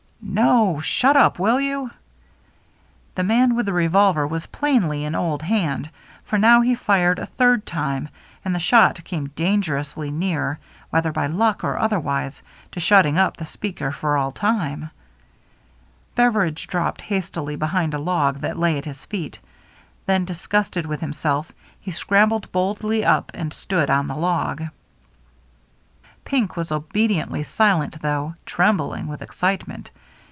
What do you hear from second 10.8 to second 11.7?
whether by luck